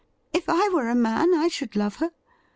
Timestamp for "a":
0.89-0.95